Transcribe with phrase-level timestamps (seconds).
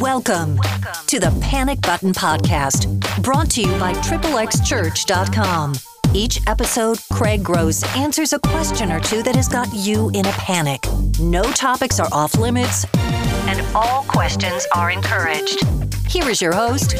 [0.00, 0.56] Welcome,
[1.08, 2.88] to the Panic Button Podcast,
[3.22, 5.74] brought to you by XXXChurch.com.
[6.14, 10.32] Each episode, Craig Gross answers a question or two that has got you in a
[10.32, 10.82] panic.
[11.20, 15.62] No topics are off limits, and all questions are encouraged.
[16.08, 16.96] Here is your host,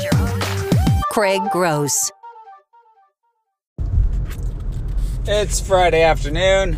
[1.11, 2.13] Craig Gross.
[5.27, 6.77] It's Friday afternoon.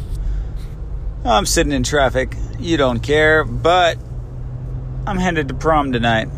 [1.24, 2.36] I'm sitting in traffic.
[2.60, 3.98] You don't care, but
[5.04, 6.28] I'm headed to prom tonight.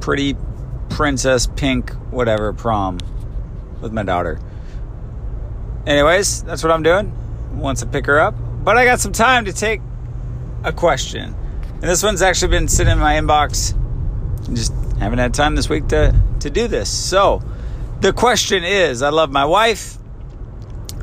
[0.00, 0.36] Pretty
[0.88, 2.98] princess pink, whatever prom
[3.80, 4.38] with my daughter.
[5.84, 7.12] Anyways, that's what I'm doing
[7.58, 8.34] once I pick her up.
[8.62, 9.80] But I got some time to take
[10.62, 11.34] a question.
[11.74, 13.76] And this one's actually been sitting in my inbox.
[14.54, 16.88] Just haven't had time this week to, to do this.
[16.88, 17.42] So,
[18.00, 19.98] the question is I love my wife.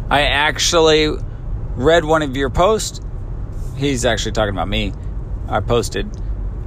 [0.09, 1.09] I actually
[1.75, 3.01] read one of your posts.
[3.75, 4.93] He's actually talking about me.
[5.49, 6.07] I posted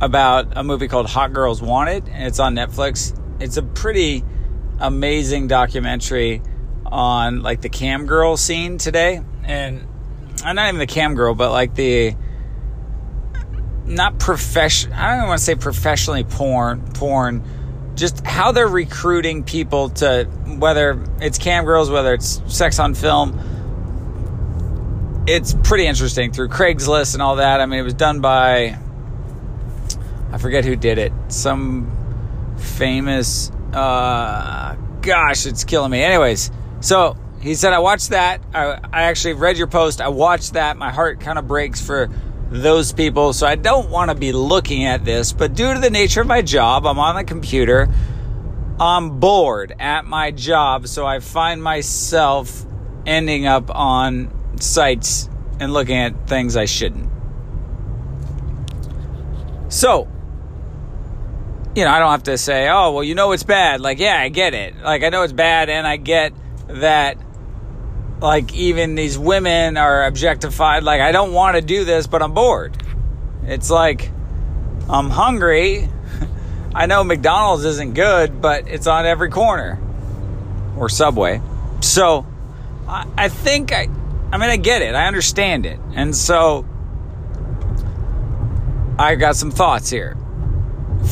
[0.00, 3.16] about a movie called Hot Girls Wanted, and it's on Netflix.
[3.40, 4.24] It's a pretty
[4.80, 6.42] amazing documentary
[6.84, 9.86] on like the cam girl scene today, and
[10.44, 12.16] uh, not even the cam girl, but like the
[13.86, 14.92] not profession.
[14.92, 17.44] I don't want to say professionally porn, porn.
[17.94, 20.24] Just how they're recruiting people to
[20.58, 23.38] whether it's cam girls, whether it's sex on film
[25.26, 27.60] it's pretty interesting through Craigslist and all that.
[27.60, 28.78] I mean, it was done by
[30.32, 31.12] I forget who did it.
[31.28, 36.02] Some famous uh gosh, it's killing me.
[36.02, 38.40] Anyways, so he said I watched that.
[38.54, 40.00] I, I actually read your post.
[40.00, 40.76] I watched that.
[40.76, 42.08] My heart kind of breaks for
[42.50, 43.32] those people.
[43.32, 46.26] So I don't want to be looking at this, but due to the nature of
[46.26, 47.88] my job, I'm on the computer.
[48.78, 52.64] I'm bored at my job, so I find myself
[53.06, 55.28] ending up on sites
[55.60, 57.10] and looking at things I shouldn't.
[59.68, 60.08] So,
[61.74, 63.80] you know, I don't have to say, oh, well, you know it's bad.
[63.80, 64.76] Like, yeah, I get it.
[64.82, 66.32] Like, I know it's bad, and I get
[66.68, 67.16] that,
[68.20, 70.82] like, even these women are objectified.
[70.82, 72.76] Like, I don't want to do this, but I'm bored.
[73.44, 74.10] It's like,
[74.88, 75.88] I'm hungry.
[76.74, 79.80] I know McDonald's isn't good, but it's on every corner
[80.76, 81.40] or Subway.
[81.80, 82.26] So,
[82.86, 83.88] I, I think I,
[84.32, 84.94] I mean, I get it.
[84.94, 85.78] I understand it.
[85.94, 86.66] And so
[88.98, 90.16] I got some thoughts here.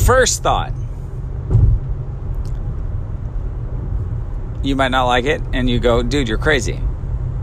[0.05, 0.73] First thought
[4.63, 6.79] you might not like it, and you go, dude, you're crazy.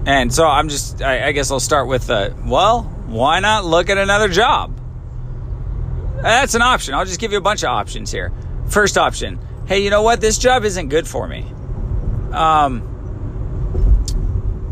[0.07, 3.91] And so I'm just, I, I guess I'll start with, uh, well, why not look
[3.91, 4.79] at another job?
[6.23, 6.95] That's an option.
[6.95, 8.33] I'll just give you a bunch of options here.
[8.67, 10.19] First option hey, you know what?
[10.19, 11.45] This job isn't good for me.
[12.33, 12.88] Um,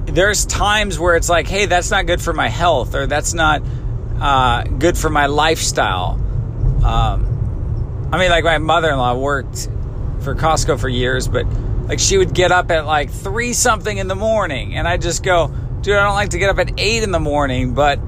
[0.06, 3.62] there's times where it's like, hey, that's not good for my health, or that's not
[4.21, 6.21] uh, good for my lifestyle.
[6.84, 9.69] Um, I mean, like my mother-in-law worked
[10.21, 11.47] for Costco for years, but
[11.87, 15.22] like she would get up at like three something in the morning, and I just
[15.22, 15.49] go,
[15.81, 18.00] dude, I don't like to get up at eight in the morning, but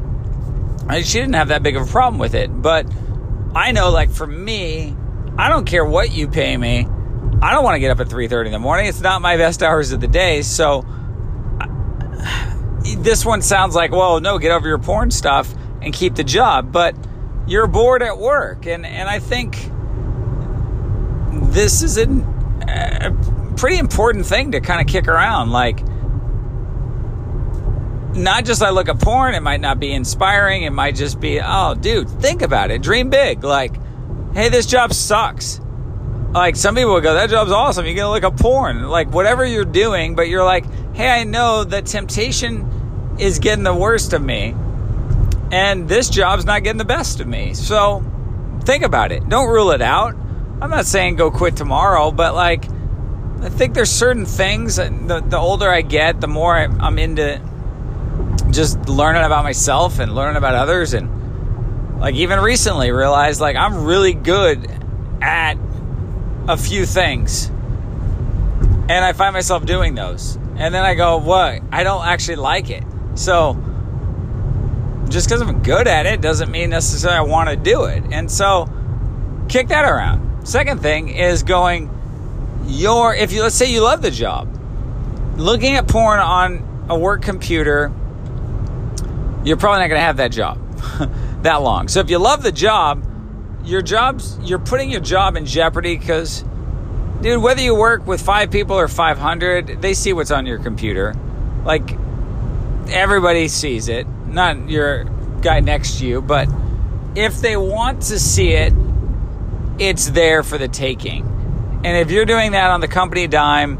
[0.88, 2.50] I, she didn't have that big of a problem with it.
[2.50, 2.86] But
[3.54, 4.96] I know, like for me,
[5.36, 6.86] I don't care what you pay me.
[7.40, 8.86] I don't want to get up at 3:30 in the morning.
[8.86, 10.84] It's not my best hours of the day, so
[12.96, 16.72] this one sounds like, well, no, get over your porn stuff and keep the job,
[16.72, 16.94] but
[17.46, 18.66] you're bored at work.
[18.66, 19.70] And, and I think
[21.50, 22.06] this is a,
[22.68, 25.50] a pretty important thing to kind of kick around.
[25.50, 25.82] Like,
[28.14, 30.64] not just I look at porn, it might not be inspiring.
[30.64, 32.82] It might just be, oh, dude, think about it.
[32.82, 33.44] Dream big.
[33.44, 33.74] Like,
[34.34, 35.60] hey, this job sucks.
[36.32, 37.86] Like, some people will go, that job's awesome.
[37.86, 38.88] You're going to look at porn.
[38.88, 42.68] Like, whatever you're doing, but you're like, hey, I know that temptation
[43.18, 44.54] is getting the worst of me,
[45.50, 47.54] and this job's not getting the best of me.
[47.54, 48.04] So
[48.64, 49.28] think about it.
[49.28, 50.14] Don't rule it out.
[50.60, 52.64] I'm not saying go quit tomorrow, but like,
[53.40, 54.76] I think there's certain things.
[54.76, 57.40] The, the older I get, the more I'm into
[58.50, 60.94] just learning about myself and learning about others.
[60.94, 64.68] And like, even recently, realized like I'm really good
[65.22, 65.56] at
[66.48, 67.48] a few things.
[68.90, 70.36] And I find myself doing those.
[70.56, 71.62] And then I go, what?
[71.70, 72.82] I don't actually like it.
[73.18, 73.54] So
[75.08, 78.04] just because I'm good at it doesn't mean necessarily I want to do it.
[78.12, 78.68] And so
[79.48, 80.46] kick that around.
[80.46, 81.90] Second thing is going
[82.66, 84.54] your if you let's say you love the job.
[85.36, 87.92] Looking at porn on a work computer,
[89.44, 90.58] you're probably not going to have that job
[91.42, 91.88] that long.
[91.88, 93.04] So if you love the job,
[93.64, 96.44] your job's you're putting your job in jeopardy because
[97.20, 101.14] dude, whether you work with 5 people or 500, they see what's on your computer.
[101.64, 101.98] Like
[102.90, 105.04] everybody sees it, not your
[105.40, 106.48] guy next to you, but
[107.14, 108.72] if they want to see it,
[109.78, 111.24] it's there for the taking.
[111.84, 113.78] And if you're doing that on the company dime,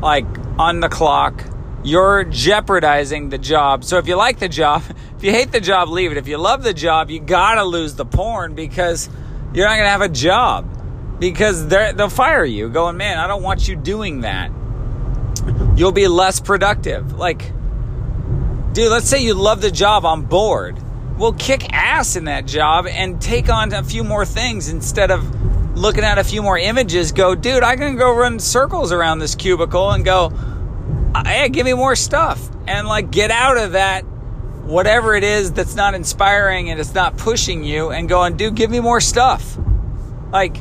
[0.00, 0.26] like
[0.58, 1.42] on the clock,
[1.82, 3.84] you're jeopardizing the job.
[3.84, 4.82] So if you like the job,
[5.16, 6.16] if you hate the job, leave it.
[6.16, 9.08] If you love the job, you gotta lose the porn because
[9.52, 10.68] you're not gonna have a job
[11.18, 12.68] because they'll fire you.
[12.68, 14.50] Going, man, I don't want you doing that.
[15.76, 17.18] You'll be less productive.
[17.18, 17.50] Like,
[18.74, 20.76] dude, let's say you love the job, I'm bored.
[21.16, 25.76] Well, kick ass in that job and take on a few more things instead of
[25.76, 27.12] looking at a few more images.
[27.12, 30.30] Go, dude, I can go run circles around this cubicle and go,
[31.24, 32.48] hey, give me more stuff.
[32.66, 34.00] And like, get out of that,
[34.64, 38.72] whatever it is that's not inspiring and it's not pushing you, and going, dude, give
[38.72, 39.56] me more stuff.
[40.32, 40.56] Like,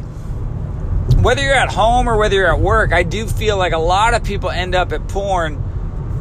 [1.15, 4.13] whether you're at home or whether you're at work, I do feel like a lot
[4.13, 5.62] of people end up at porn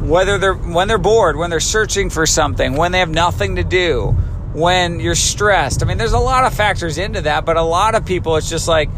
[0.03, 3.63] whether they're when they're bored, when they're searching for something, when they have nothing to
[3.63, 4.07] do,
[4.53, 5.81] when you're stressed.
[5.81, 8.49] I mean, there's a lot of factors into that, but a lot of people it's
[8.49, 8.89] just like,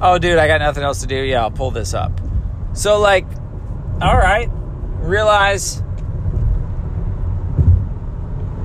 [0.00, 1.16] "Oh dude, I got nothing else to do.
[1.16, 2.18] Yeah, I'll pull this up."
[2.72, 3.26] So like,
[4.00, 4.48] all right,
[5.00, 5.82] realize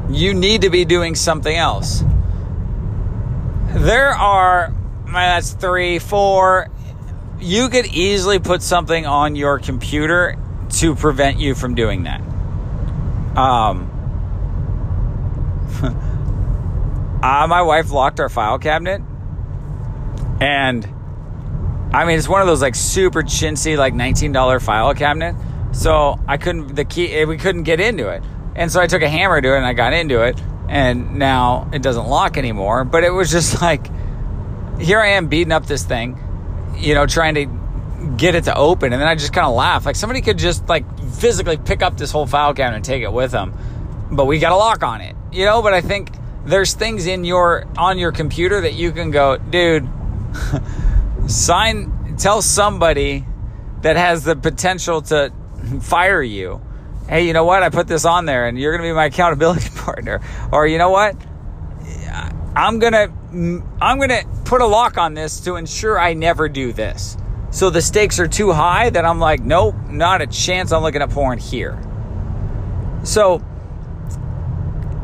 [0.10, 2.04] you need to be doing something else.
[3.74, 4.74] There are,
[5.06, 6.69] that's three, four.
[7.40, 10.36] You could easily put something on your computer
[10.69, 12.21] to prevent you from doing that.
[13.38, 13.89] Um,
[17.24, 19.01] uh, my wife locked our file cabinet,
[20.42, 20.88] and
[21.92, 25.36] I mean, it's one of those like super chintzy, like $19 file cabinet.
[25.71, 28.24] So I couldn't, the key, eh, we couldn't get into it.
[28.56, 30.39] And so I took a hammer to it and I got into it.
[30.68, 32.83] And now it doesn't lock anymore.
[32.83, 33.88] But it was just like,
[34.80, 36.18] here I am beating up this thing,
[36.77, 37.59] you know, trying to
[38.18, 38.94] get it to open.
[38.94, 39.86] And then I just kind of laugh.
[39.86, 43.12] Like somebody could just like physically pick up this whole file cabinet and take it
[43.12, 43.54] with them.
[44.12, 45.62] But we got a lock on it, you know?
[45.62, 46.12] But I think
[46.46, 49.88] there's things in your, on your computer that you can go, dude,
[51.28, 53.25] sign, tell somebody
[53.81, 55.31] that has the potential to
[55.81, 56.62] fire you.
[57.07, 57.63] Hey, you know what?
[57.63, 60.22] I put this on there and you're to be my accountability partner.
[60.52, 61.16] Or you know what?
[62.56, 63.12] I'm to
[63.80, 67.16] I'm to put a lock on this to ensure I never do this.
[67.51, 71.01] So the stakes are too high that I'm like, nope, not a chance I'm looking
[71.01, 71.81] at porn here.
[73.04, 73.44] So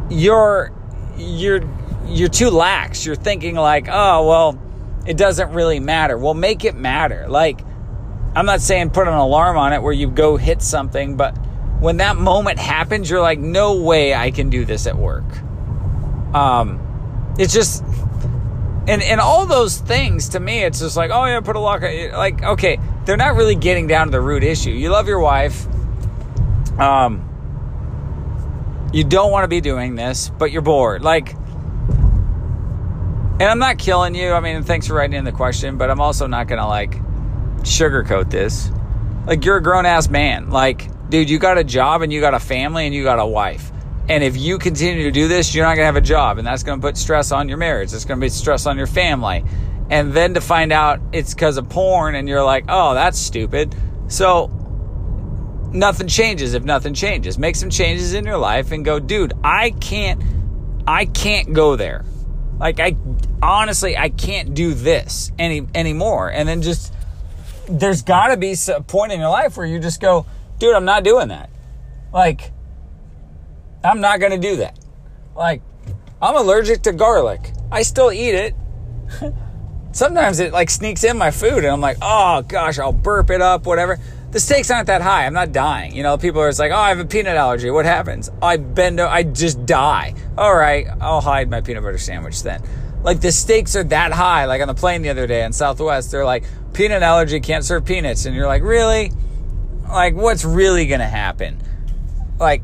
[0.09, 0.71] you're
[1.17, 1.61] you're
[2.05, 3.05] you're too lax.
[3.05, 4.61] You're thinking like, oh well,
[5.05, 6.17] it doesn't really matter.
[6.17, 7.27] Well, make it matter.
[7.27, 7.61] Like
[8.35, 11.37] I'm not saying put an alarm on it where you go hit something, but
[11.79, 15.25] when that moment happens, you're like, no way I can do this at work.
[16.33, 17.83] Um, it's just,
[18.87, 21.81] and and all those things to me, it's just like, oh yeah, put a lock.
[21.81, 22.11] On.
[22.11, 24.71] Like, okay, they're not really getting down to the root issue.
[24.71, 25.67] You love your wife.
[26.79, 27.21] Um,
[28.93, 31.01] you don't want to be doing this, but you're bored.
[31.01, 34.31] Like, and I'm not killing you.
[34.31, 36.95] I mean, thanks for writing in the question, but I'm also not gonna like
[37.61, 38.71] sugarcoat this.
[39.25, 40.51] Like, you're a grown ass man.
[40.51, 43.25] Like, dude, you got a job and you got a family and you got a
[43.25, 43.71] wife.
[44.07, 46.37] And if you continue to do this, you're not going to have a job.
[46.37, 47.91] And that's going to put stress on your marriage.
[47.93, 49.43] It's going to be stress on your family.
[49.89, 53.75] And then to find out it's because of porn and you're like, oh, that's stupid.
[54.07, 54.47] So
[55.71, 57.37] nothing changes if nothing changes.
[57.37, 60.21] Make some changes in your life and go, dude, I can't,
[60.87, 62.05] I can't go there.
[62.59, 62.95] Like, I
[63.41, 66.31] honestly, I can't do this any anymore.
[66.31, 66.93] And then just
[67.67, 70.25] there's got to be a point in your life where you just go,
[70.59, 71.49] dude, I'm not doing that.
[72.13, 72.51] Like,
[73.85, 74.77] I'm not going to do that.
[75.35, 75.61] Like,
[76.21, 77.51] I'm allergic to garlic.
[77.71, 78.55] I still eat it.
[79.91, 83.41] Sometimes it like sneaks in my food and I'm like, oh gosh, I'll burp it
[83.41, 83.97] up, whatever.
[84.31, 85.25] The stakes aren't that high.
[85.25, 85.95] I'm not dying.
[85.95, 87.69] You know, people are just like, oh, I have a peanut allergy.
[87.69, 88.29] What happens?
[88.41, 90.13] I bend, I just die.
[90.37, 92.61] All right, I'll hide my peanut butter sandwich then.
[93.03, 94.45] Like the stakes are that high.
[94.45, 97.85] Like on the plane the other day in Southwest, they're like, peanut allergy can't serve
[97.85, 98.25] peanuts.
[98.25, 99.11] And you're like, really?
[99.87, 101.61] Like, what's really going to happen?
[102.39, 102.63] Like,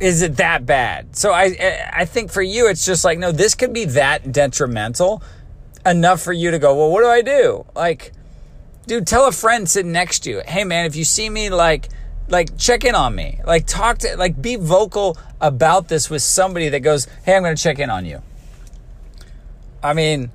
[0.00, 1.16] is it that bad?
[1.16, 5.22] So I, I think for you, it's just like, no, this could be that detrimental
[5.84, 7.66] enough for you to go, well, what do I do?
[7.74, 8.12] Like,
[8.86, 11.88] dude, tell a friend sitting next to you, hey man, if you see me, like,
[12.28, 16.68] like check in on me, like talk to, like be vocal about this with somebody
[16.68, 18.22] that goes, hey, I'm going to check in on you.
[19.82, 20.30] I mean,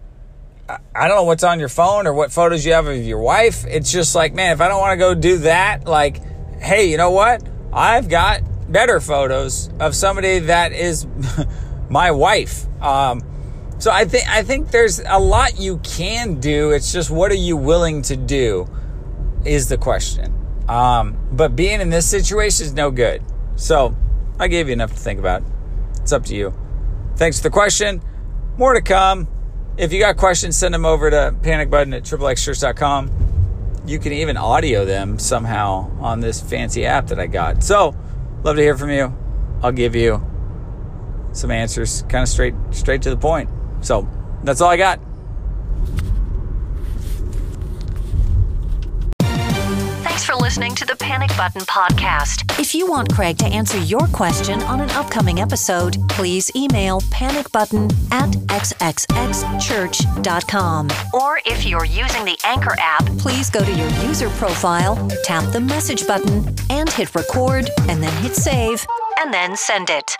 [0.69, 3.65] I don't know what's on your phone or what photos you have of your wife.
[3.67, 6.21] It's just like, man, if I don't want to go do that, like,
[6.59, 7.47] hey, you know what?
[7.71, 11.07] I've got better photos of somebody that is
[11.89, 12.65] my wife.
[12.81, 13.21] Um,
[13.79, 16.71] so I think I think there's a lot you can do.
[16.71, 18.67] It's just what are you willing to do
[19.45, 20.33] is the question.
[20.69, 23.21] Um, but being in this situation is no good.
[23.55, 23.95] So
[24.39, 25.43] I gave you enough to think about.
[26.01, 26.53] It's up to you.
[27.15, 28.01] Thanks for the question.
[28.57, 29.27] More to come.
[29.77, 33.81] if you got questions, send them over to panicbutton at triplexchurch.com.
[33.85, 37.63] You can even audio them somehow on this fancy app that I got.
[37.63, 37.95] So,
[38.43, 39.15] love to hear from you.
[39.61, 40.25] I'll give you
[41.31, 43.49] some answers, kind of straight straight to the point.
[43.81, 44.07] So,
[44.43, 44.99] that's all I got.
[50.13, 52.59] Thanks for listening to the Panic Button Podcast.
[52.59, 57.91] If you want Craig to answer your question on an upcoming episode, please email panicbutton
[58.11, 60.89] at xxxchurch.com.
[61.15, 65.59] Or if you're using the Anchor app, please go to your user profile, tap the
[65.59, 68.85] message button, and hit record, and then hit save,
[69.19, 70.15] and then send it.